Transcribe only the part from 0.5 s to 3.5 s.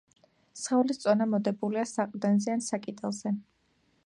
სხეულის წონა მოდებულია საყრდენზე ან საკიდელზე.